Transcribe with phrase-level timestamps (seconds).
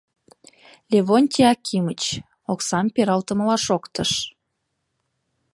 [0.91, 2.03] Левонтий Акимыч,
[2.51, 4.11] омсам пералтымыла шоктыш.